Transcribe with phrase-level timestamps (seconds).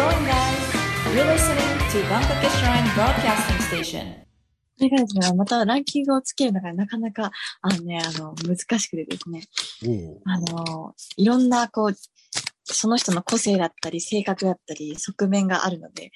[0.00, 0.64] going, guys?
[1.14, 4.06] You're listening to Gankake Shrine Broadcasting Station.
[4.78, 7.30] それがですね、またランキングをつけるのがなかなか、
[7.60, 9.42] あのね、あの、難しくてですね、
[10.24, 11.94] あの、いろんな、こう、
[12.64, 16.12] その人の個性だったり、性格だったり、側面があるので、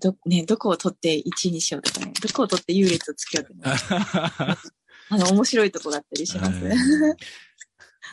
[0.00, 4.56] ど、ね、どこを取って1位にしようとかね、どこを取って優劣をつけようとか、ね、
[5.10, 6.60] あの、面白いとこだったりします。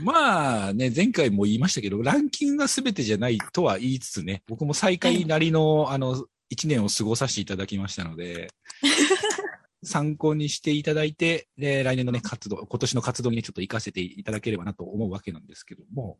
[0.02, 8.50] まあね、前回も言いましたけど、ランキングが全てじゃないとは言いつつね、僕も最下位なりの、あの、一年を過ごさせていただきましたので、
[9.84, 16.18] 参考にしていただいて、で、来年のね、活動、今年の活動にちょっと活かせていただければなと思うわけなんですけども。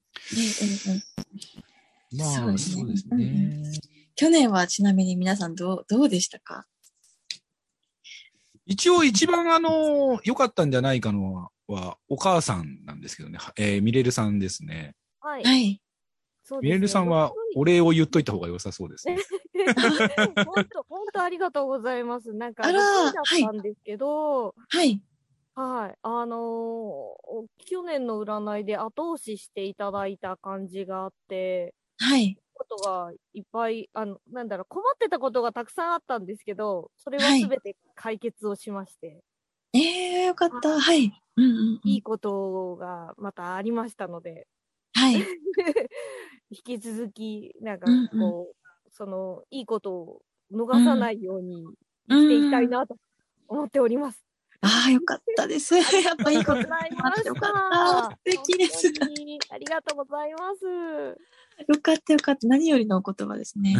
[2.16, 2.76] まあ、そうですね。
[2.76, 3.72] そうですね
[4.16, 6.66] 去年はちなみに皆さんどう、どうでしたか？
[8.66, 14.96] 一応一番あの、良かったんじゃないかのは、お母さんなんですけどね、えー、ミレルさんですね。
[15.20, 15.44] はい。
[15.44, 15.82] はい。
[16.62, 19.18] ミレルさんはお礼を言っといた方が良さそうですね。
[20.46, 22.34] 本当、本当ありがとうございます。
[22.34, 25.02] なんか、あらだったんですけど、はい。
[25.56, 25.98] はい。
[26.04, 32.38] あのー去年の占いで後押ししていただいた感じがあって、はい。
[32.54, 39.24] ことがいっぱい、あの、なんだろう、困ってたことがたくさんあったんですけど、それははいすべて解決をしまして、
[39.74, 40.80] ええー、よかった。
[40.80, 41.12] はい。
[41.38, 44.48] うんうんうん、いいことがまたありましたので、
[44.94, 45.16] はい。
[46.50, 51.66] 引き続き、なんかうんうんこう、その、いいことを逃さないように
[52.08, 52.98] 生きていきたいなと
[53.48, 54.26] 思っております。
[54.62, 55.76] ああ、よかったです。
[56.02, 58.18] やっぱいいことございましよかった。
[58.32, 58.88] 素敵です。
[59.52, 60.66] ありがとうございます。
[60.66, 62.48] よかったよかった。
[62.48, 63.76] 何よりのお言葉ですね。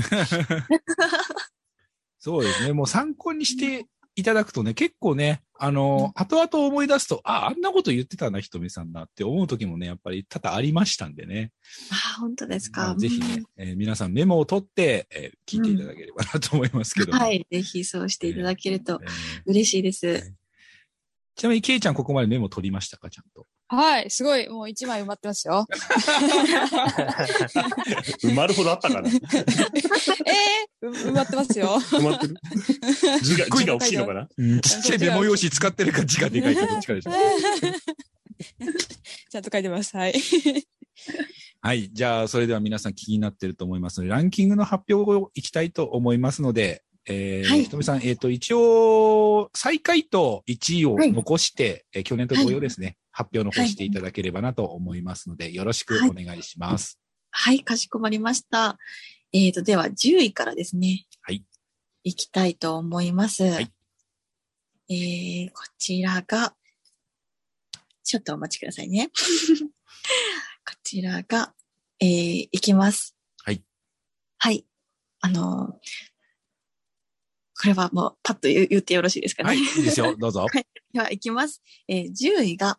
[2.20, 2.74] そうですね。
[2.74, 3.88] もう参考にして
[4.18, 11.52] いただくとね、結構ね、あの、後々思い出すと、あ、あんなこと言ってたな、ひとみさんなって思う時もね、やっぱり多々ありましたんでね。
[11.92, 12.82] ああ、本当ですか？
[12.82, 17.20] まあぜひね、えー皆さんメモを取って、えー聞いていただければなと思いますけども。
[17.20, 17.46] はい。
[17.50, 19.10] ぜひそうしていただけるとえー
[19.46, 20.34] 嬉しいです。
[21.36, 23.46] ちなみに、ケイちゃんここまでメモ取りましたか、ちゃんと？
[23.68, 25.66] はい、すごい、もう一枚埋まってますよ。
[28.24, 29.10] 埋まるほどあったかな。
[29.10, 29.20] ええ
[30.84, 31.80] う埋まってますよ。
[31.80, 32.36] 埋まってる。
[33.24, 37.12] 字が、 字が大きいのかなうんちっちゃいメモ用紙使ってるか字がでかいかどっちかでしょ。
[39.32, 39.98] ちゃんと書いてます。
[39.98, 40.14] はい。
[41.62, 41.90] はい。
[41.92, 57.00] じゃあ、それでは皆さん気になってると思いますので、ランキングの発表をいきたいと思いますので、えーはいひとみさん、えっ、と、一応、最下位と1位をはい残して、えー去年と同様ですね、発表の方していただければなと思いますので、よろしくお願いします。
[57.32, 58.78] はい、かしこまりました。
[59.34, 61.06] えーと、では10位からですね。
[61.22, 61.44] はい。
[62.04, 63.44] いきたいと思います。
[63.44, 63.72] はい。
[64.90, 66.56] えー、こちらが、
[68.04, 69.10] ちょっとお待ちくださいね。
[70.66, 71.54] こちらが、
[72.00, 73.16] えー、いきます。
[73.44, 73.64] はい。
[74.38, 74.66] はい。
[75.22, 76.15] あのー
[77.60, 79.50] これはもうパッと言う言ってよろしいですかね。
[79.50, 80.16] はい、いいですよ。
[80.18, 80.46] どうぞ。
[80.94, 81.62] では、いきます。
[81.88, 82.78] えー、10位が、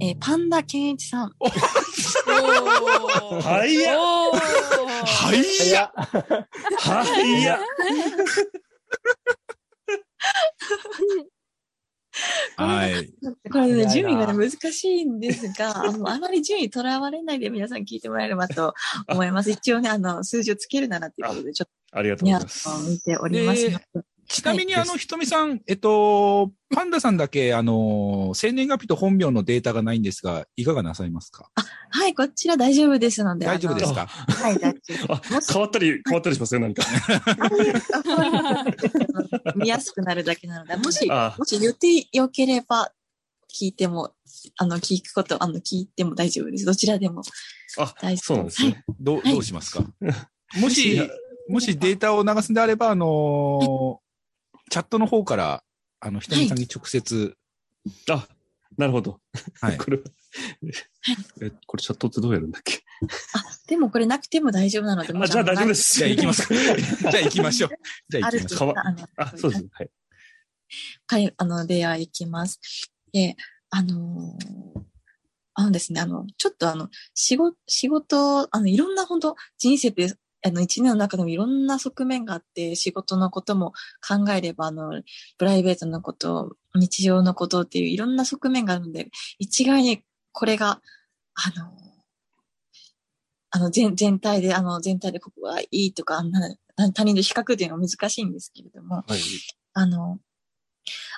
[0.00, 1.32] えー、パンダケンイチさん。
[1.40, 1.50] おー
[3.42, 5.92] はいやはいや
[6.78, 7.58] はいや
[12.58, 13.08] はい。
[13.50, 18.74] これね、順位がね、難しいんですが、 あの、あまり順位とらわれないで皆さん聞いてもらえればと
[19.08, 19.50] 思います。
[19.50, 22.68] 一応ね、あの、数字をつけるならっていうことで、ちょっありがとうございます。
[22.68, 24.07] の、見ておりますので。
[24.28, 31.48] ちなみに、あの、ひとみさん、えっと、パンダさんだけ、あの、生年月日と本名のデータがないんですが、いかがなさいますか？
[31.90, 33.46] はい、こちら大丈夫ですので。
[33.46, 34.06] 大丈夫ですか？
[34.06, 35.14] はい、大丈夫。
[35.16, 36.82] あ、変わったり、変わったりしますよ、何か。
[39.56, 41.34] 見やすくなるだけなので、もし、あ。
[41.38, 42.92] もし言ってよければ、
[43.50, 44.12] 聞いても、
[44.58, 46.66] あの、聞くこと、あの、聞いても大丈夫です。
[46.66, 47.22] どちらでも。
[47.78, 48.24] あ、大丈夫。
[48.26, 48.84] そうなんですね。
[49.00, 49.32] どう、はい。
[49.32, 49.80] どうしますか？
[50.60, 51.06] もいしや、
[51.48, 53.96] もしデータを流すんであれば、あのー
[54.68, 55.64] チャットの方から、
[56.00, 57.36] あの、ひとみさんに直接、
[58.10, 58.26] あ、
[58.76, 59.20] なるほど。
[59.60, 59.98] はい これ、
[61.40, 62.82] え、これチャットってどうやるんだっけ？
[63.34, 65.94] あ、でもこれなくても大丈夫なので、もあ、しじゃあ大丈夫です。
[65.98, 66.54] じゃあ行きますか。
[66.54, 67.70] じゃあ行きましょう。
[68.08, 68.74] じゃああ行きましょう。
[69.16, 69.68] あそうですね。
[69.72, 69.90] はい。
[71.06, 72.60] はい、あの、では行きます。
[73.12, 73.36] で、
[73.70, 74.82] あのー
[75.60, 80.14] あのですね、あの、ちょっとあの、仕事、仕事、あの、いろんな本当人生って、
[80.48, 83.72] あの、一年の中でもいろんな側面があって、仕事のことも
[84.06, 85.02] 考えれば、あの、
[85.38, 89.08] プライベートのこと、日常のことっていういろんな側面があるので、
[89.38, 90.02] 一概に
[90.32, 90.80] これが、
[91.34, 91.72] あの、
[93.50, 96.22] あの、全、全体で、あの、全体でここがいいとか、
[96.94, 99.20] 他人と比較っていうのは難しいんですけれども、はい。
[99.72, 100.18] あの、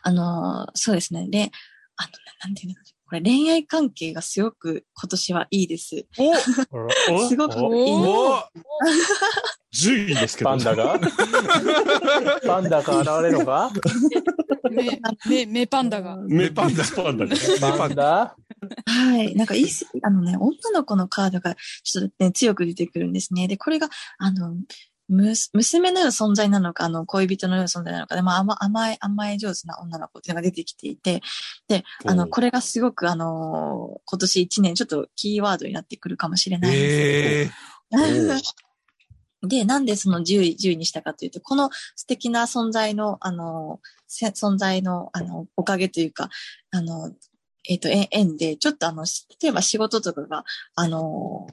[0.03, 1.29] あの、そうですね。
[1.29, 1.51] で、
[1.97, 2.75] あの、ななんていうの
[3.11, 6.07] これ恋愛関係がすごく今年はいいです。
[6.17, 6.33] お
[7.29, 7.93] すごくおいい。
[7.93, 8.37] お
[9.75, 10.51] 10位ですけど。
[10.51, 11.01] パンダが
[12.47, 13.73] パンダが現れるのか
[14.71, 16.19] 目、目、目パンダが。
[16.19, 16.85] メパンダ。
[16.85, 17.79] パンダが。
[17.79, 18.37] パンダ
[18.87, 19.35] はい。
[19.35, 19.67] なんかいい
[20.03, 23.49] あのね、女の子のカードがちょっとね、強く出てくるんですね。
[23.49, 24.55] で、これが、あの、
[25.11, 31.21] むす娘のような存在なのか、あの、恋人のような存在なのかで、まあ、甘甘え、甘え上手な女の子っていうのが出てきていて、
[31.69, 37.51] で、あの、これがすごく、あの、今年一年ちょっとキーワードになってくるかもしれないです。
[37.51, 37.51] え
[37.93, 38.41] え
[39.47, 46.29] で、なんでその10位、10位にしたかというと、この素敵な存在の、あの、せ存在の、あの、おかげというか、
[46.71, 47.11] あの、
[47.69, 51.47] えっ、と、え縁で、ちょっとあの、し例えば仕事とかが、あの、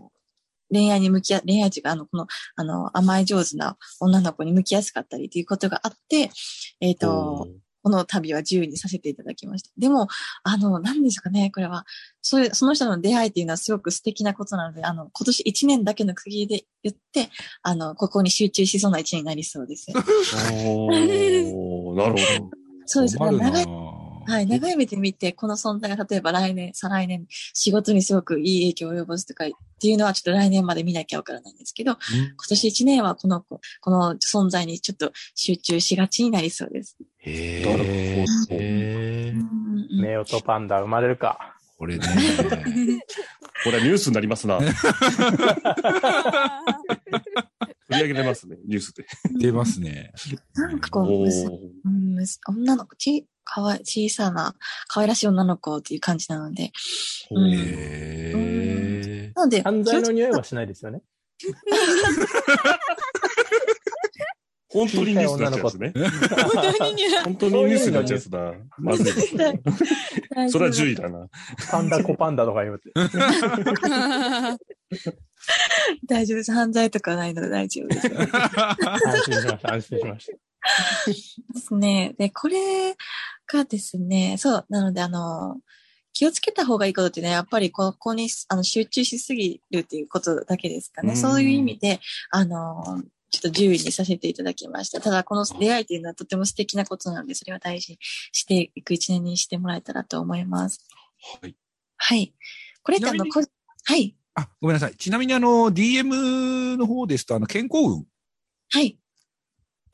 [0.71, 6.31] 恋愛に向き合、恋愛というか、あの、この、あの、甘え上手な女の子に向きやすかったりということがあって、
[6.79, 7.47] えっ、と、
[7.87, 9.69] この旅は10位にさせていただきました。
[9.77, 10.09] でも、
[10.43, 11.85] あの、何ですかね、これは、
[12.21, 17.29] そういう、その人の出会いっていうのはすごく素敵なことなので、あの、今年1年だけの区切りで言って、
[17.61, 19.87] あの、ここに集中しそうな1年になりそうです。
[20.51, 22.51] おーなるほ
[22.85, 23.31] そうですね。
[23.31, 23.65] 長い、
[24.27, 36.97] はい、長い目で見て、この存在が例えば来年、再来年、仕事にすごくいい影響を及ぼすとかっていうのはちょっと来年まで見なきゃわからないんですけど、今年1年はこの子、この存在にちょっと集中しがちになりそうです。
[37.19, 41.55] へなるえほどへえうんうんネオとパンダ生まれるか。
[41.77, 42.05] これね。
[42.37, 42.43] ど。
[42.49, 44.59] これはニュースになりますな。
[47.89, 49.05] 取り上げれますね、ニュースで。
[49.39, 50.11] 出ますね。
[50.55, 51.49] なんかこう、おむすー
[51.85, 54.55] うんむす女の子、ち、かわい、小さな、
[54.87, 56.71] 可愛らしい女の子っていう感じなので、
[57.31, 59.31] うんへえ。
[59.33, 61.01] なので、犯罪の匂いはしないですよね。
[64.69, 65.93] 本当にニュースになっちゃうやつね。
[65.95, 67.03] 本当にね。
[67.23, 68.53] 本当にニュースになっちゃうやつだ。
[68.77, 69.61] まずいですね。
[70.49, 71.29] つそれは10位だな。
[71.71, 72.91] パンダコパンダとか言うて。
[76.05, 76.51] 大丈夫です。
[76.51, 78.07] 犯罪とかないので大丈夫です。
[78.11, 80.46] 安心しました、安心しました。
[81.53, 82.15] ですね。
[82.17, 82.95] で、これ
[83.47, 85.57] がですね、そう、なので、あの、
[86.13, 91.11] 気をつけた方がいいことってね、やっぱりここにあの集中しすぎるっていうことだけですかね。
[91.11, 91.99] うんそういう意味で、
[92.31, 94.99] あの、ちょっと10位にさせていただきました。
[94.99, 100.87] ただ、この出会いっていうのはとても素敵なことなので、それは大事にしていく一年にしてもらえたらと思います。
[101.41, 101.55] はい。
[101.97, 102.33] はい。
[102.81, 104.15] これってあの、はい。
[104.33, 104.95] あ、ごめんなさい。
[104.95, 108.05] ちなみにあの、DM の方ですと、あの、健康運
[108.69, 108.97] はい。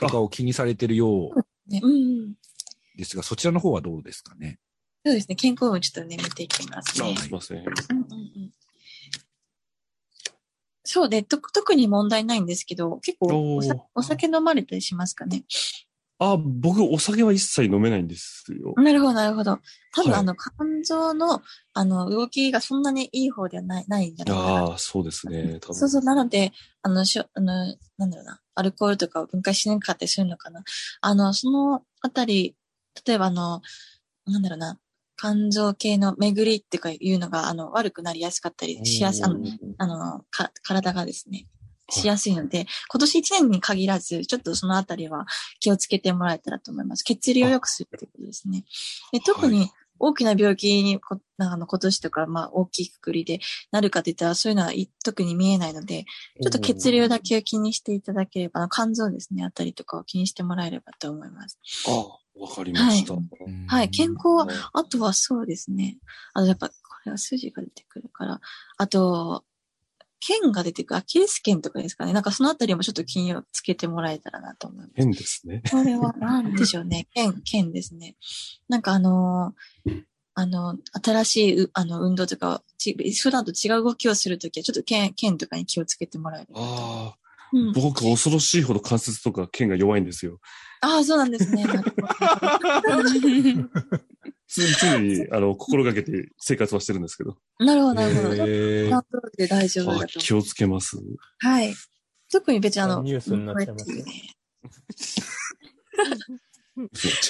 [0.04, 1.96] とかを気にされてるようね、うんう
[2.28, 2.34] ん。
[2.96, 4.60] ですが、そちらの方はどうですかね？
[5.06, 5.36] そうですね。
[5.36, 7.20] 健康運ちょっとね、見ていきますねあ。
[7.20, 7.58] すいません。
[7.58, 7.74] うんうん
[8.12, 8.52] うん
[10.86, 13.58] そうで、と特に問題ないんですけど、結構
[13.96, 15.46] お酒飲まれたりしますかね？
[16.31, 18.74] あ、僕、お酒は一切飲めないんですよ。
[18.78, 19.60] なるほど、なるほど。
[19.94, 21.42] 多分、はいあの、肝臓の、
[21.74, 24.50] あの、動きがそんなにいい方ではない、ないんじゃないかな。
[24.62, 25.60] ああ、そうですね。
[25.60, 30.64] 多分そうそう、なので、あの、しょ、あの、なんだろうな、アルコールとかを分解しなかったりするのかな。
[31.02, 32.56] あの、そのあたり、
[33.06, 33.62] 例えばあの、
[34.25, 34.80] なんだろうな、
[35.18, 39.40] 肝臓系の巡りっていうかいうのが、あの、悪くなりやすかったりしやす、あの、
[39.78, 41.48] あの、か、体がですね、
[41.90, 45.26] しやすいので、今年1年に限らず、ちょっとそのあたりは
[45.60, 47.04] 気をつけてもらえたらと思います。
[47.04, 48.64] 血流を良くするってことですね。
[49.12, 49.70] で特に
[50.00, 53.40] 大きな病気にこ、あの、今年とか、まあ、大きいくくりで
[53.72, 56.04] なるかって言ったら、そういうのはい特に見えないので、
[56.42, 61.58] ちょっと血流だけを気にしていただければ、肝臓ですね、あたりとかを気にしてもらえればと思います。
[61.88, 61.92] あ、
[62.40, 63.13] わかりました。
[63.68, 65.98] はい、健康は、あとはそうですね。
[66.34, 66.74] あとやっぱ、こ
[67.06, 68.42] れは筋が出てくるから。
[68.78, 69.46] あと、
[70.25, 71.00] 剣が出てくる。
[71.00, 72.13] アキレス腱とかですかね。
[72.13, 74.92] なんかそのあたりもちょっと気をつけてもらえたらなと思います。
[74.96, 75.62] 変ですね。
[75.70, 77.08] これは何でしょうね。
[77.13, 78.15] 剣、剣ですね。
[78.70, 80.03] なんかあのー
[80.36, 86.48] あの、新しい、うあの、運動とか、ち普段と違う動きをするときは、ちょっと剣、剣とかに気をつけてもらえる。
[86.56, 87.18] ああ、
[87.53, 90.39] うん、僕、恐ろしいほど関節とか腱が弱いんですよ。
[90.82, 91.65] ああ、そうなんですね。
[94.62, 97.38] 常に、あの、心がけて生活はしてるんですけど。
[97.60, 97.65] ど。
[97.65, 98.36] なるほど、なるほど。
[99.38, 100.98] で大丈夫だあと気をつけます。
[101.39, 101.74] はい。
[102.31, 104.03] 特に別にあの、ニュースになっちゃいますよ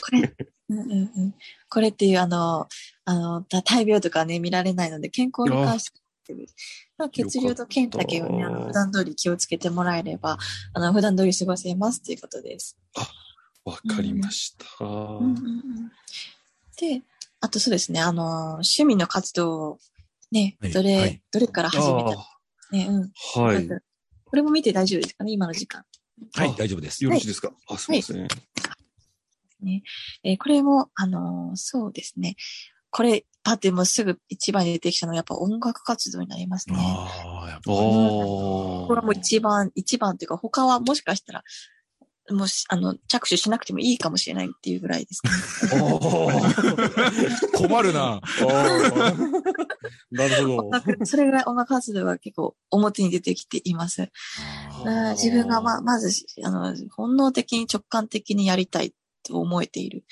[0.02, 0.36] これっていうねこれ、
[0.70, 1.36] うんうんうん、
[1.70, 2.68] これっていうあの、
[3.06, 5.92] あの、た大病とかね、見られないので、健康に関し
[6.26, 6.34] て
[6.98, 10.38] まあ血流と腱だけをね、普段通り気をつけてもらえれば、
[10.74, 12.78] あの、普段通り過ごせますということです。
[13.66, 14.66] わかりました。
[14.86, 15.92] うんうんうん
[16.76, 17.04] で、
[17.44, 19.80] あとそうですね、あの、趣味の活動を
[20.32, 22.28] ね、はいどれ、はいどれから始めたあ
[22.72, 23.12] ね、うん。
[23.36, 23.68] あ、はい。
[24.24, 25.84] これも見て大丈夫ですかね、今の時間。
[26.36, 27.04] はい、大丈夫です。
[27.04, 28.28] よろしいですか、あ、すみません。
[29.62, 29.84] ね。
[30.24, 32.38] えーこれも、あのーそうですね。
[32.90, 36.78] これ、パってもうすぐ一番に出てきたのはやっぱ音楽活動になりますね。
[36.80, 37.64] ああ、やっぱ。
[37.66, 41.44] これはもう一番、一番っていうか他はもしかしたら、
[42.30, 45.32] もうし、あの、着手しなくてもいいかもしれないっていうぐらいですね。
[47.54, 48.22] 困るな。
[50.12, 51.06] なるほど。
[51.06, 54.10] それぐらい音楽活動が結構表に出てきています。
[55.16, 60.06] 自分がま、まず、あの、本能的に直感的にやりたいと思えている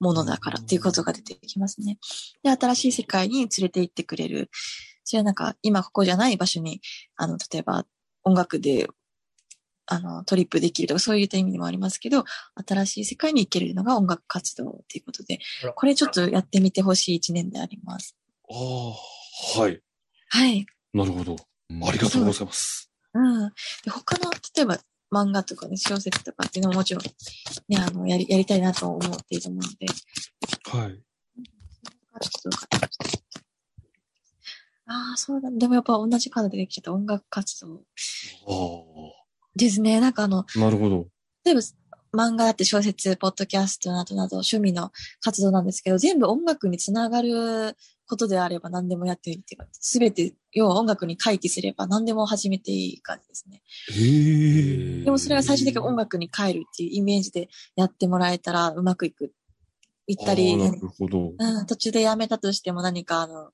[0.00, 1.98] ものだからっていうことが出てきますね。
[2.42, 4.50] で、新しい世界に連れて行ってくれる。
[5.04, 6.80] それはなんか、今ここじゃない場所に、
[7.16, 7.84] あの、例えば
[8.24, 8.88] 音楽で、
[9.86, 12.24] あの、トリップできるとか、そういった意味でもありますけど、
[12.66, 15.40] 新しい世界に行けるのが音楽活動っていうことで
[15.74, 18.16] これちょっとやってみてほしい一年であります。
[18.50, 19.80] ああ、はい。
[20.28, 20.66] はい。
[20.94, 21.36] なるほど。
[21.36, 22.90] ありがとうございます。
[23.14, 23.48] うん。
[23.84, 24.78] で他の、例えば
[25.12, 27.04] 漫画とかね、小説とかっていうのももちろん、
[27.68, 29.86] ね、あの、やり、やりたいなと思っていると思うので、
[30.78, 31.02] はい。
[34.86, 35.50] ああ、そうだ。
[35.50, 37.82] でもやっぱ同じカードでできちゃった音楽活動
[38.46, 39.21] あ
[39.56, 40.00] ですね。
[40.00, 41.06] なんかあの、あ、なるほど。
[41.44, 41.60] 例えば
[42.14, 47.74] 漫画だって小説、ポッドキャストなどなど趣味の活動なんですけど、全部音楽につながる
[48.06, 53.62] ことであれば何でもやっていいっていうか、すべて、要は音楽に回帰すれば何でも始めていい感じですね。
[53.92, 55.04] へえ。
[55.04, 59.32] でもそれが最終的に音楽に帰るっていうイメージでやってもらえたらうまくいく。
[60.08, 61.32] いったり、なるほど。
[61.38, 63.50] うん、途中でやめたとしても何かあの、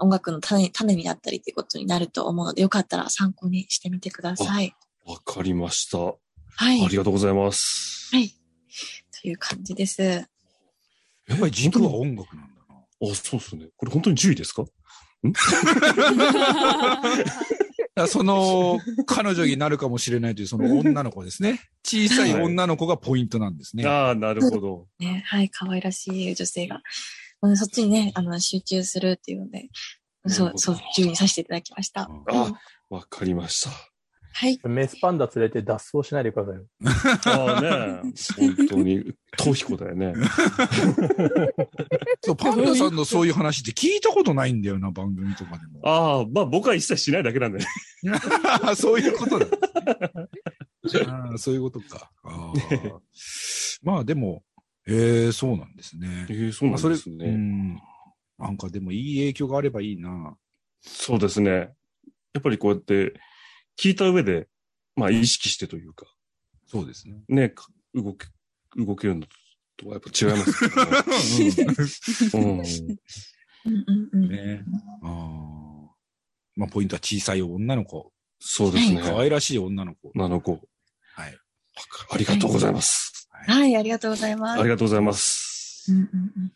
[0.00, 4.74] 音楽の種種になったりっていうことになると思うので、よかったら参考にしてみてください。
[5.04, 5.98] わかりました。
[5.98, 6.14] は
[6.72, 6.84] い。
[6.84, 8.10] ありがとうございます。
[8.14, 8.30] はい。
[9.20, 10.02] という感じです。
[10.02, 10.26] や
[11.34, 12.74] っぱり軸は音楽なんだな。
[12.76, 13.68] あ、そうですね。
[13.76, 14.64] これ本当に10位ですか？
[15.24, 15.42] だか
[17.94, 21.60] らその、彼女になるかもしれないというその女の子ですね。
[21.84, 23.86] 小さい女の子がポイントなんですね。
[23.86, 24.86] ああ、なるほど。
[24.98, 26.82] ね、はい、可愛らしい女性が。
[27.42, 29.68] うん、そっちにね、あの、集中するっていうので、
[30.26, 32.08] そう、そう、注意させていただきました。
[32.10, 32.52] うんあ、
[32.88, 33.70] わかりました。
[34.32, 34.58] はい。
[34.64, 36.64] メスパンダ連れて脱走しないでくださいよ。
[37.26, 38.02] ああね、
[38.56, 39.00] 本当に、
[39.38, 40.14] 逃避行だよね。
[42.22, 45.80] そう、パンダさんのそういう話って聞いたことないんだよな、番組とかでも。
[45.84, 47.66] ああ、まあ僕は一切しないだけなんでね。
[48.76, 49.46] そういうことだ、
[51.06, 52.10] ああそういうことか。
[52.24, 53.00] ああ
[53.82, 54.42] まあでも、
[54.86, 56.26] ええそうなんですね。
[56.28, 57.30] ええそうなんですうね。
[57.30, 57.78] ん。
[58.38, 60.36] なんかでもいい影響があればいいな。
[60.80, 61.72] そうですね。
[62.34, 63.14] やっぱりこうやって、
[63.78, 64.48] 聞いた上で、
[64.96, 66.06] まあ意識してというか、
[66.66, 67.22] そうですね。
[67.28, 68.26] ね、か動け、
[68.76, 69.26] 動けるの
[69.76, 72.64] とはやっぱ違いますけどね。
[73.64, 73.70] うん。
[73.70, 74.28] うんうんうん。
[74.28, 74.64] ね
[75.02, 75.94] ああ。
[76.56, 78.12] まあポイントは小さい女の子。
[78.40, 79.00] そうですね。
[79.02, 80.10] 可愛らしい女の子。
[80.14, 80.60] 女の子。
[81.14, 81.38] はい。
[82.10, 83.28] ありがとうございます。
[83.46, 84.60] はい、ありがとうございます。
[84.60, 85.92] ありがとうございます。
[85.92, 86.52] うんうんうん。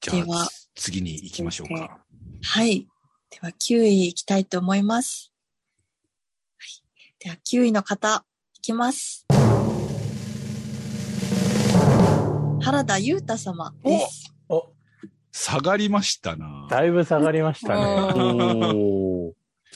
[0.00, 1.98] じゃあでは、次に行きましょうか。
[2.42, 2.86] はい。
[3.30, 5.32] では、9位いきたいと思います。
[7.24, 7.24] はい。
[7.24, 9.26] では、9位の方、いきます。
[12.60, 14.34] 原田裕太様です。
[14.48, 14.72] お、
[15.32, 16.66] 下がりましたな。
[16.68, 17.80] だいぶ下がりましたね。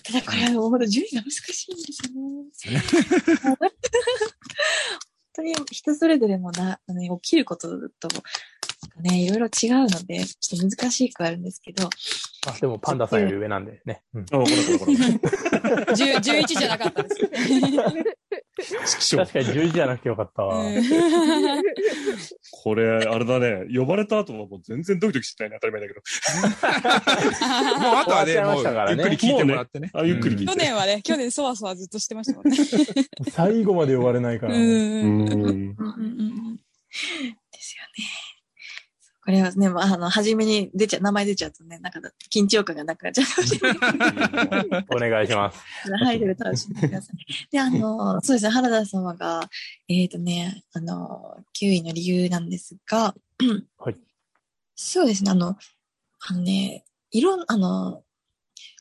[0.03, 2.85] ただ、これはもうほんと順位が難しいんですよね。
[3.57, 3.57] 本
[5.35, 7.69] 当に人それぞれもな、あの起きること
[8.01, 8.09] と、
[9.01, 11.89] ね、いろいろ違うので、ちょっと難しくあるんですけど、
[12.47, 14.03] あでもパンダさんより上なんでね。
[14.15, 15.93] うんあ、わかったわかった。
[15.93, 17.17] 10 11じゃなかったです。
[19.17, 20.59] 確かに11じゃなくてよかったわ。
[20.61, 20.83] うん
[22.63, 23.67] これ、あれだね。
[23.75, 25.59] 呼ばれた後はもう全然ドキドキしてないね。
[25.63, 26.01] 当たり前だけど。
[27.81, 29.91] もうあとはね、もうゆっくり聞いてもらってね。
[29.95, 32.57] あゆっくり聞いて去年はね、去年そわそわずっとしてましたもんね。
[33.31, 34.55] 最後まで呼ばれないから。
[34.55, 34.61] うん。
[34.61, 34.69] うん。
[34.69, 35.53] うんうんう
[36.53, 36.57] ん
[37.53, 38.05] ですよね。
[39.31, 42.01] これはね、まあ、あの、初めに出ちゃ、名前出ちゃうとね、なんか
[42.33, 44.87] 緊張感がなくなっちゃうかもしれない。
[44.91, 45.63] お願いします。
[46.05, 47.49] 入る楽しんでください。
[47.53, 49.49] で、あの、そうですね、原田様が、
[49.89, 53.15] えっ、とね、あの、9位の理由なんですが、
[53.79, 53.97] はい。
[54.75, 55.57] そうですね、あの、
[56.27, 58.03] あのね、いろん、あの、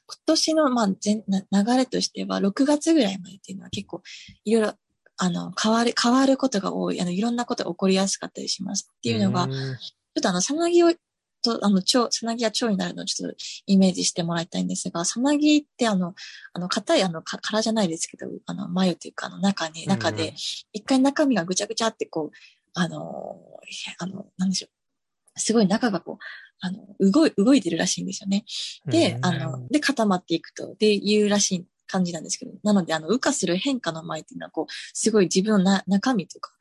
[0.07, 4.01] 今年の、まあ、全な流れとしては、6月ぐらいまでっていうのは結構、
[4.45, 4.73] いろいろ、
[5.17, 10.91] あの、変わる、変わることが多い、あの、いろんなことが起こりやすかったりしますっていうのが、ょっとあの、さなぎを、
[11.41, 16.13] と、あの、蝶、さなぎや蝶になるのをちょっとイメージしてもらいたいんですが、さなぎってあの、
[16.53, 20.33] あの、硬いあの、か殻じゃないですけど、あの、眉というか、あの、中に、中うんで、
[20.73, 22.35] 一回中身がぐちゃぐちゃってこう、
[22.73, 23.37] あの、
[23.99, 25.39] あの、なんでしょう。
[25.39, 26.23] すごい中がこう、
[26.61, 28.45] あの、動い、動いてるらしいんですよね。
[28.85, 36.51] で、うんあの、で、固まっていくと、で、いうらしい感じなんですけど、なので、あの、羽化する変化の前っていうのは、こう、すごい自分のな中身というか、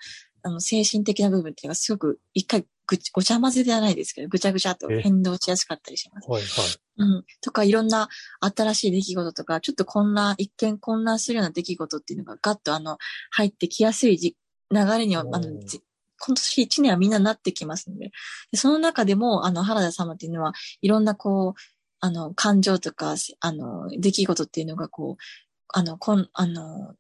[0.42, 6.28] あの、精神的な部分っていうのがすごく一回ぐち、ごちゃ混ぜではないですけど、ぐちゃぐちゃとえ変動しやすかったりします。
[6.28, 6.50] はいはい。
[6.96, 7.24] うん。
[7.42, 8.08] とか、いろんな
[8.40, 12.98] 新しい出来事とか、ちょっと混乱、一見混乱するような出来事っていうのがガッとあの、
[13.30, 14.36] 入ってきやすいじ
[14.70, 18.10] 流れには、あの、今年一年はみんななってきますので。
[18.50, 21.60] でその中でも、あの、原田様っていうのは、いろんなこう、
[22.00, 25.22] あの、感情とか、あの、出来事っていうのがこう、
[25.68, 26.94] あの、こん、あの、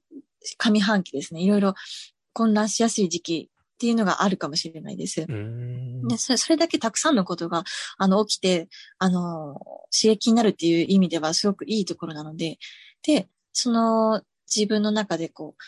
[0.58, 1.74] 上半期ですね、いろいろ
[2.32, 5.24] 混乱しやすい時期っていうのがあるかもしれないです。
[6.08, 7.62] で、それ、それだけたくさんのことが、
[7.96, 8.68] あの、起きて、
[8.98, 9.60] あの、
[9.96, 12.58] 刺激になるっていう意味ではすごくいいところなので、
[13.06, 14.20] で、その、
[14.52, 15.62] 自分の中でこう、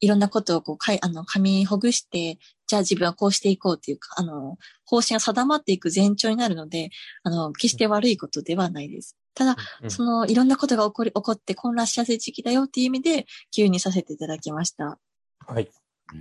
[0.00, 6.90] いろんなことをこう、かい、あの、噛みほぐして、じゃあ自分はこうしていこうっていうか、あの、方針が定まっていく前兆になるので、
[7.22, 9.16] あの、決して悪いことではないです。
[9.32, 14.98] ただ、うんその、いろんなことが起こり、起こって混乱しやすい時期だよっていう意味で、急にさせていただきました。
[15.46, 15.70] はい。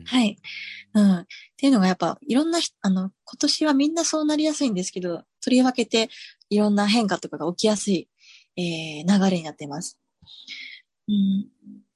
[0.05, 0.37] はい。
[0.93, 1.13] うん。
[1.19, 1.25] っ
[1.57, 6.09] ていうのがやっぱ、いろんな人、あの、今年はみんなそうなりやすいんですけど、とりわけて、
[6.49, 8.09] いろんな変化とかが起きやすい、
[8.57, 9.99] えー、流れになっています。
[11.07, 11.47] うん。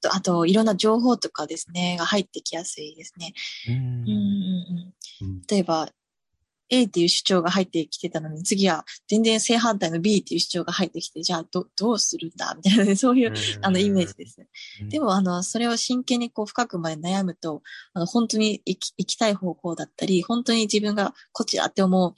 [0.02, 3.34] とあと、いろんな情報とかですね、が入ってきやすいですね。
[3.68, 3.76] うん
[5.24, 5.42] うん。
[5.50, 5.90] 例えば、
[6.70, 14.42] A っていう主張が入ってきてたのに、次は全然正反対の B っていう主張が入ってきて、じゃあど、どうするんだみたいなね、 そういう、あの、イメージです。
[14.82, 17.62] うんでも、あの、それを真剣にこう深くまで悩むと、
[17.94, 22.14] あの、本当に行き行きたい方向だったり、本当に自分がこちらって思う、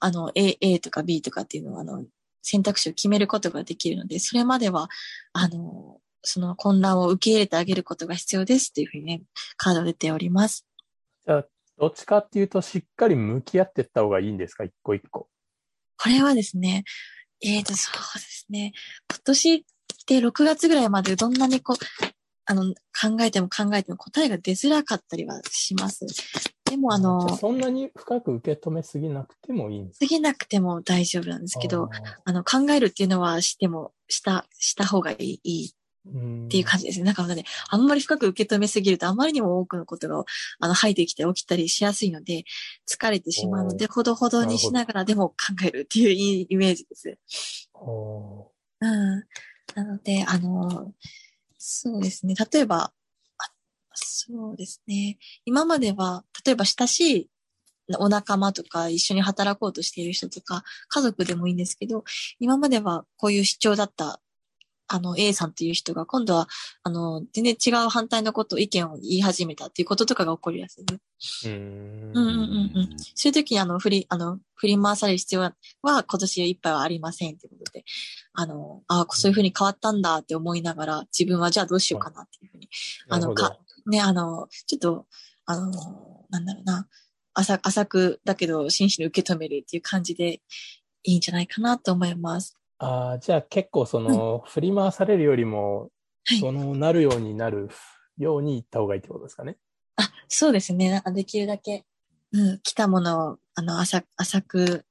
[0.00, 2.04] あの、A、A とか B とかっていうのは、あの、
[2.42, 4.88] 選択肢を決めることができるので、それまでは、
[5.32, 9.22] あの、その混乱を受け入れてあげることが必要ですっていうふうにね、
[9.56, 10.66] カード出ております。
[11.78, 14.64] どっちかっていうと、しっかり向き合っていった方がいいんですか？
[14.64, 15.28] 一個一個。
[16.00, 16.84] これはですね、
[17.42, 18.72] えーと、そうですね。
[19.10, 19.66] 今年
[20.06, 21.76] で6月ぐらいまでどんなにこう、
[22.46, 26.06] あの、考えても考えても答えが出づらかったりはします。
[26.64, 30.06] でも、あの、そんなに深く受け止めすぎなくてもいいんですか？
[30.06, 31.88] 過ぎなくても大丈夫なんですけど、あ
[32.24, 35.72] あの、考えるっていうのはしても、した、した方がいい、
[36.06, 37.04] っていう感じですね。
[37.04, 40.24] なんかね、あんまり深く受け止めすぎると、あまりにも多くのことが、
[40.60, 42.44] あの、入ってきて起きたりしやすいので、
[42.88, 47.18] 疲れてしまうので、ほどほどにしながらでも考えるっていういいイメージです。
[47.74, 49.24] おうん。
[49.74, 50.92] なので、あの、
[51.58, 52.34] そうですね。
[52.52, 52.92] 例えば、
[53.38, 53.50] あ
[53.94, 55.18] そうですね。
[55.44, 57.30] 今までは、例えば親しい
[57.98, 62.04] お仲間とか一緒に働こうとしている人とか、家族でもいいんですけど、
[62.38, 64.20] 今まではこういう主張だった、
[64.88, 66.48] あの A さんという人が今度は、
[66.82, 71.48] あの、全然違う反対のこと、意見を言い始めたっていうこととかが起こりやすいです。
[71.48, 72.96] ーうーんうんうんうんうん。
[73.14, 77.84] そういう時にあの、振り、あの、振り回される必要は、は今年いっぱいはありませんっていうことで、
[78.32, 82.68] あの、ああ、そういうふうに変わったんだって思いながら、自分はじゃあどうしようかなっていうふうに、
[83.08, 85.06] あの、か、ね、あの、ちょっと、
[85.44, 85.70] あの、
[86.30, 86.88] なんだろうな、
[87.34, 90.40] 浅浅くだけど真摯に受け止めるっていう感じで
[91.04, 92.57] いいんじゃないかなと思います。
[92.78, 95.90] ああ、じゃあ結構その、振り回されるよりも、
[96.26, 97.70] はいその、なるようになる
[98.18, 99.56] ように言った方がいいってことですかね？
[99.96, 100.90] あ、そうですね。
[100.90, 101.84] なんかできるだけ、
[102.32, 104.84] うん、来たものを、あの、浅浅く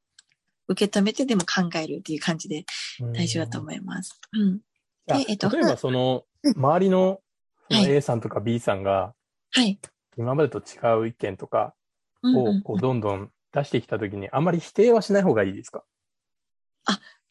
[0.67, 2.65] 受け止めてでも考えるっていう感じで
[3.13, 4.19] 大丈夫だと思います。
[4.33, 4.57] うん。
[5.05, 7.21] でえっと例えばその、周りの
[7.69, 9.13] そのはい A さんとか B さんが、
[9.51, 9.79] はい。
[10.17, 11.75] 今までと違う意見とか
[12.23, 15.83] をこうどんどん出してきたときに、あんまり否定はしない方がいいですか？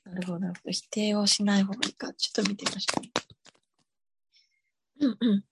[0.06, 0.72] なるほど、なるほど。
[0.72, 2.12] 否定をしない方がいいか。
[2.14, 3.02] ちょっと見てみましょ
[5.00, 5.06] う。
[5.06, 5.44] うんうん。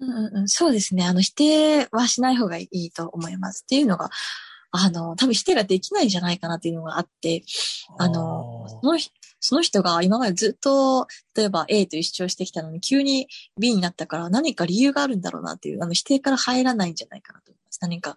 [0.00, 1.04] うんうんうん、そうですね。
[1.04, 3.62] あの、否定はしない方がいいと思います。
[3.64, 4.10] っていうのが、
[4.70, 7.42] あの、多分否定ができないんじゃないかなっていうのがあって、
[7.98, 17.58] あの、その人その人が今までずっと、例えば A という主張してきたのに、急に B になったから何か理由があるんだろうなっていう、あの、否定から入らないんじゃないかなと思。
[17.80, 18.16] 何か、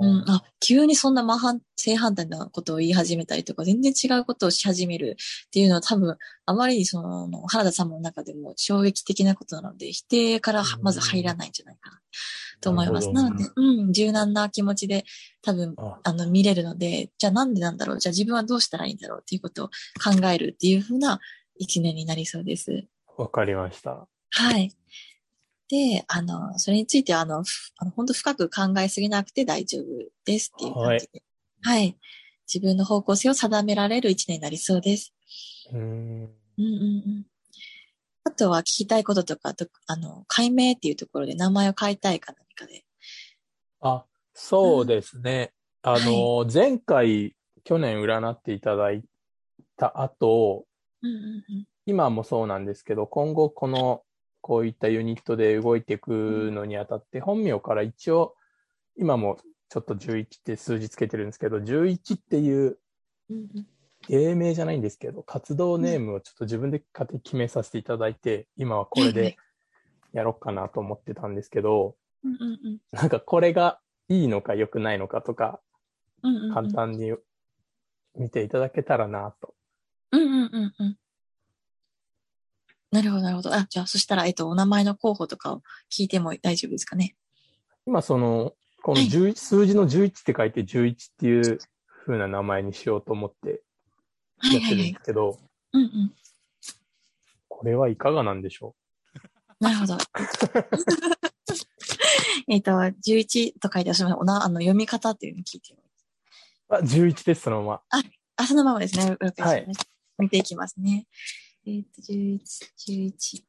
[0.00, 12.00] うん、あ、急にそんな真反、正反対なことを言い始めたりとか、全然違うことをし始めるっていうのは多分、あまりにその、原田さんの中でも衝撃的なことなので、否定からはまず入らないんじゃないかな
[12.60, 13.10] と思います。
[13.12, 15.04] なので、うん、柔軟な気持ちで
[15.42, 17.98] 多分、ああの、見れるので、じゃあなんでなんだろう？
[17.98, 19.68] じゃあ自分はどうしたらいいんだろうっていうことを
[20.02, 21.20] 考えるっていうふうな
[21.56, 22.84] 一年になりそうです。
[23.16, 24.08] わかりました。
[24.30, 24.72] はい。
[25.70, 29.84] で、あの、それについては、あの、ふあの本当深く考えすぎなくて大丈夫
[30.24, 31.22] ですっていう感じで。
[31.62, 31.96] はい。
[32.52, 35.14] 自分の方向性を定められる一年になりそうです。
[35.72, 35.82] うーん。
[35.82, 37.26] うんうんうん。
[38.24, 42.84] あとは聞きたいこととか、とあの、解明っていうところで名前を変えたいか何かで。
[43.80, 44.04] あ、
[44.34, 45.52] そうですね。
[45.82, 49.04] あの、前回、去年占っていただい
[49.76, 50.66] た後、
[51.02, 51.64] うんうんうん。
[51.86, 54.02] 今もそうなんですけど、今後この、
[54.40, 58.34] こういったユニットで動いていくのにあたって、本名から一応、
[58.96, 62.78] 今もちょっと11って数字つけてるんですけど、11っていう
[64.08, 69.36] 芸名じゃないんですけど、活動ネームをちょっと自分で勝手に決めさせていただいて、今はこれで
[70.12, 71.96] やろうかなと思ってたんですけど、
[72.92, 75.60] なんかこれがいいのか良くないのかとか、
[76.52, 77.14] 簡単に
[78.16, 79.54] 見ていただけたらなと。
[82.90, 83.54] なるほど、なるほど。
[83.54, 87.14] あ、じゃあ、そしたら、えっと、お名前の候補とかを聞いても大丈夫ですかね？
[87.86, 91.58] 今その、このはい11、数字の11って書いて11っていう
[92.06, 93.62] 風な名前にしようと思って
[94.42, 95.00] やってるんです。
[95.04, 95.38] けど、
[95.72, 96.12] うんうん。
[97.48, 98.74] これはいかがなんでしょ
[99.60, 99.98] なるほど。
[102.48, 104.20] えっと、11と書いて、すみません。
[104.20, 105.80] おな、あの、読み方っていうのを聞いても
[106.70, 108.02] うあ、11です、そのまま。
[108.36, 109.16] あ、そのままですね。
[109.38, 109.66] はい
[110.18, 111.06] 見ていきますね。
[111.70, 112.40] えっと、11、
[112.88, 113.44] 11。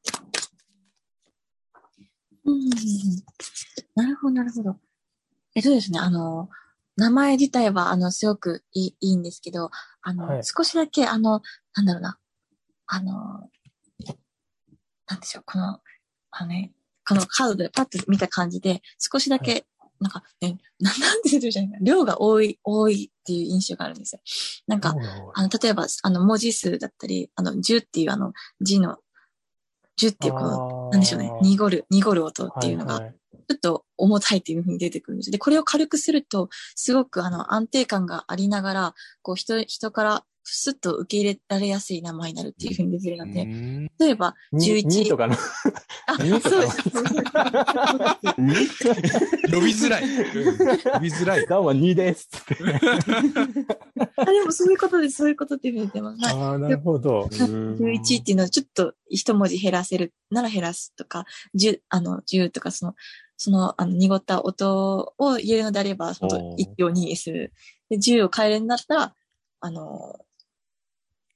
[2.46, 2.70] うん。
[3.96, 4.76] なるほど、なるほど。
[5.56, 6.50] えっとですね、あの、
[6.98, 9.72] 名前自体は、あの、すごくいいいいんですけど、
[10.04, 11.42] あの、はい少しだけ、あの、
[11.76, 12.20] なんだろうな、
[12.86, 13.50] あの、
[15.08, 15.80] なんでしょう、この、
[16.30, 16.74] あのね、
[17.08, 19.66] このカードでパッと見た感じで、少しだけ、
[20.00, 24.22] なんか、ね、ななんて言うじゃないかな、量が多い、多いっていう印象があるんですよ。
[24.68, 24.96] なんか、
[25.36, 28.98] あの、例えば、あの、文字数だったり、あの、10っていうあの、字の、
[30.02, 33.16] 10っていうこの、なんでしょうね、濁る、濁る音っていうのが、はいはい
[33.52, 35.32] ちょっと重たいっていう風に出てくるんです。
[35.32, 43.48] で、これを軽くすると、すごくあの、安定感がありながら、こう、人、人から、スッと受け入れられやすい名前になるっていう風に出てるので、
[44.00, 45.36] 例えば、に11 2とかの。
[46.08, 46.90] あ、そうです。
[46.90, 49.20] そうです
[49.54, 50.04] 呼びづらい。
[50.04, 51.46] うん呼びづらい。
[51.46, 52.30] どうも2です。
[54.18, 56.26] あ、でもそういうことです、そういうことっていう風に出ます。
[56.26, 56.34] はい。
[56.36, 57.30] ああ、なるほど。
[57.32, 61.26] 11っていうのはちょっと一文字減らせるなら減らすとか、
[61.56, 62.96] 10、あの、10とかその、
[63.38, 67.54] その、あの、濁った音を言えるのであれば、そのおー1行にする。
[67.90, 69.16] で、10を変えるんだったら、
[69.62, 70.20] あの、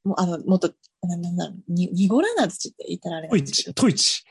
[0.06, 3.74] もう、あの、もっと、ななんだろう、に、濁らないとちょっと言ったらあれなトイチ、。
[3.74, 4.24] トイチ。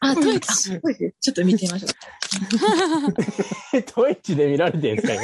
[0.00, 3.82] あ、トイチ、あトイチちょっと見てみましょう。
[3.82, 5.14] トイッチで見られてるんですか、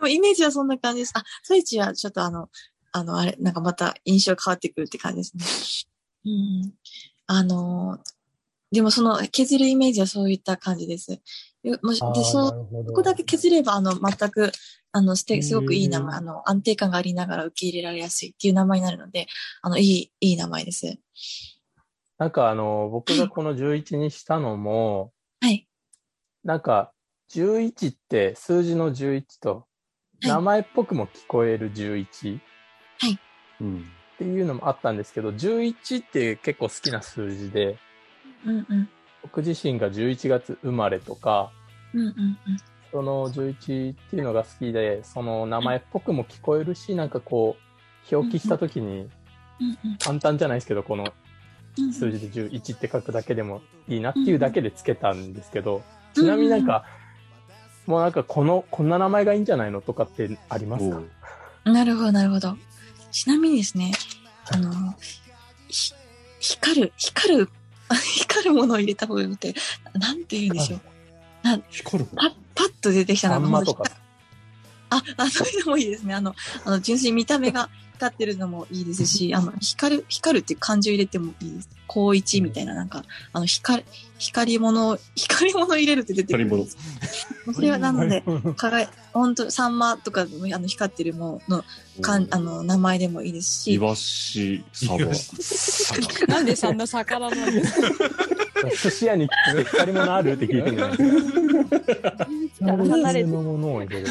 [0.00, 0.08] 今？
[0.08, 1.12] イメージはそんな感じです。
[1.14, 2.48] あ、トイチはちょっとあの、
[2.92, 5.86] あの、あれ、なんかまた印象変わってくるって感じです
[6.24, 6.32] ね。
[6.32, 6.34] う
[6.66, 6.74] ん。
[7.26, 7.98] あの、
[8.72, 11.20] でもその削るイメージはそういった感じです。
[11.62, 11.78] で、
[12.24, 12.52] そ
[12.86, 14.52] ここだけ削れば、あの、全く、
[14.90, 19.26] あの、すて、すごくいい名前、あの、安定感がありながら受け入れられやすいっていう名前になるので、
[19.62, 20.98] あの、いい、いい名前です。
[22.18, 25.66] なんかあの、僕がこの11にしたのも、はい。
[26.44, 26.92] なんか、
[27.30, 29.66] 11って数字の11と、
[30.20, 32.40] 名前っぽくも聞こえる11っ
[33.60, 33.84] うん。
[34.18, 37.78] ていうのもあったんですけど、11って結構好きな数字で、
[38.44, 38.88] うんうん。
[39.22, 41.50] 僕自身が11月生まれとか、
[41.94, 42.38] うんうんうん。
[42.90, 47.56] その11っていうのが好きで、その名前っぽくも聞こえるし、なんかこ
[48.10, 49.08] う、表記した時に
[49.60, 51.12] うんうん簡単じゃないですけど、この。
[51.74, 55.82] 数字で11って書くだけでもいいなっていうだけでつけたんですけど、
[56.12, 56.84] ちなみになんか、
[57.86, 61.00] もうなんかこの、こんな名前がいいんじゃないのとかってありますか？
[61.64, 62.58] なるほど、なるほど。
[63.10, 63.92] ちなみにですね、
[64.52, 64.70] あの、
[65.68, 65.94] ひ
[66.40, 67.48] 光る、光る、
[67.94, 69.54] 光るものを入れた方がよくて、
[69.94, 70.80] なんて言うんでしょう。
[71.70, 73.62] 光るパッ、パッと出てきたのが。
[74.90, 76.14] あ、あ、そういうのもいいですね。
[76.14, 81.68] あの、あの、純粋に見た目が光ってるのもいいですし、あの、光る、光るっていう漢字を入れてもいいです。
[81.88, 83.84] 光一みたいな、なんか、あの、光、
[84.22, 86.76] 光り物、光り物入れるって出てくるんです。
[87.52, 88.22] それはなので、
[88.56, 91.64] 輝い、本当サンマとか、あの、光ってるものの、
[92.00, 94.98] かん、あの、名前でもいいですし、イワシ、サバ。
[96.28, 97.88] なんでそんな魚なんですか？
[98.80, 101.04] 寿司屋に来て光り物あるって聞いてるんじゃないで
[102.54, 102.76] すか。
[102.76, 104.06] 離れてのものを入れる。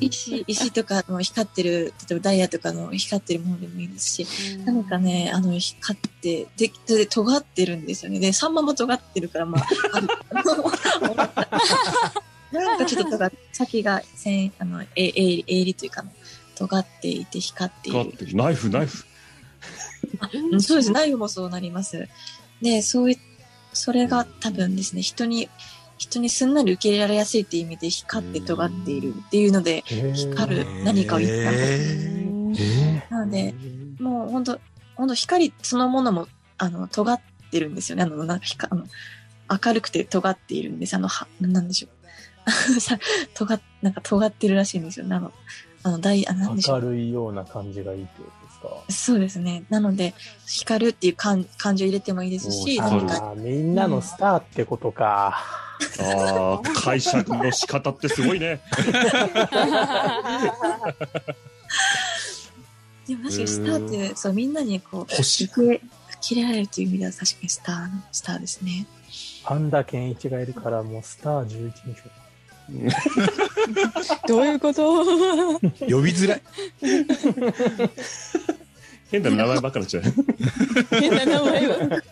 [0.00, 4.26] 石、石とかの光ってる、例えばダイヤとかの光ってるものでもいいですし、
[4.66, 8.20] なんかね、あの、光って、で、で、尖ってるんですよね。
[8.20, 9.66] で、サンマも尖ってるから、まあ、
[12.52, 16.04] なんかちょっと尖っ先が、線、あの、え、え、鋭利というか、
[16.54, 17.98] 尖っていて光っている。
[17.98, 19.04] 光ってるナイフ、ナイフ。
[20.52, 20.92] うんそうです。
[20.92, 22.08] ナイフもそうなります。
[22.62, 23.18] で、そうい
[23.72, 25.48] それが多分ですね、人に、
[25.98, 33.10] 人にすんなり受け入れられやすいっていう意味で光って尖っているっていうので、光る何かを言ったんです。
[33.10, 33.54] なので、
[33.98, 34.60] もう本当
[34.96, 38.02] 本当光そのものも、あの、尖ってるんですよね。
[38.04, 38.86] あの、なんか光あの
[39.64, 40.94] 明るくて尖っているんです。
[40.94, 41.88] あの、は、なんでしょ
[42.76, 42.80] う。
[42.80, 42.98] さ、
[43.34, 45.06] 尖っ、なんか尖ってるらしいんですよ。
[45.06, 45.32] なの、
[45.82, 46.82] あの、大、あ、なんでしょう。
[46.82, 48.92] 明るいような感じがいいってことですか？
[48.92, 49.64] そうですね。
[49.70, 50.14] なので、
[50.46, 55.42] 光るっていう感感情を入れてもいいですし、おー光る何か、みんなのスターってことか。
[56.00, 58.60] ああ、解釈の仕方ってすごいね。
[63.06, 65.44] でも確かにスターって、そう、みんなにこう、星。
[65.44, 65.80] 受
[66.28, 68.86] け、受け入れられるという意味では確かにスターの、スターですね。
[69.44, 72.04] パンダケンイチがいるからもうスター11にしよ
[74.26, 75.04] どういうこと？
[75.86, 76.42] 呼びづらい。
[79.10, 80.04] 変な名前ばっかりちゃう。
[80.98, 82.02] 変な名前は。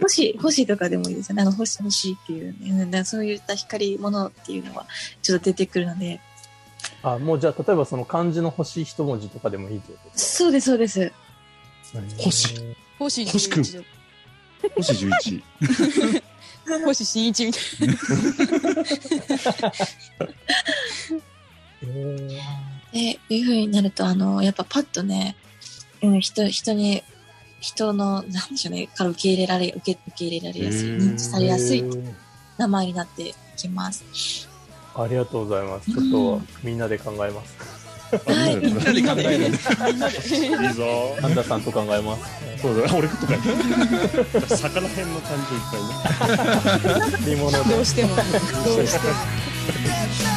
[0.00, 1.42] 星、星とかでもいいですよね。
[1.42, 2.70] あの、星、星っていうね。
[2.70, 4.86] うんだからそういった光り物っていうのは、
[5.22, 6.20] ちょっと出てくるので。
[7.02, 7.06] う。
[7.08, 10.10] あ、もうじゃあ例えばその漢字の星一文字とかでもいいってこと？
[10.12, 11.10] ですそうです、そうです。
[11.10, 11.12] か
[12.18, 12.54] 星。
[12.98, 13.64] 星星くん
[14.74, 15.42] 星11。
[16.84, 17.62] 星新一みたい
[21.82, 22.28] えー
[22.92, 25.36] で、いう風になると、あの、やっぱパッとね、
[26.02, 27.02] うん、人、人に、
[27.60, 32.14] 人の、なんでしょうね、から受け入れられ、受け、受け入れられやすい、うん認知されやすいえー
[32.58, 34.48] 名前になってきます。
[34.94, 35.92] ありがとうございます。
[35.92, 37.85] ちょっとみんなで考えます。
[38.10, 39.46] はいみんなで考える。
[39.46, 41.16] いいぞ。
[41.20, 42.22] パンダさんと考えます。
[42.62, 43.34] そうだ、俺とか。
[44.56, 45.76] 魚編の感じいっぱ
[47.26, 47.36] いね。
[47.68, 48.16] どうしても。
[48.16, 48.22] ど
[48.82, 49.14] うしても。